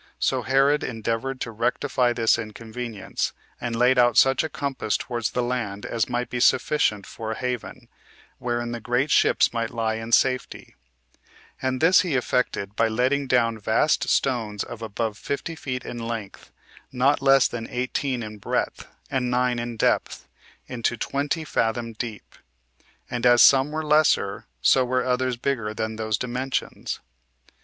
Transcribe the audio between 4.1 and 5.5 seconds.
such a compass towards the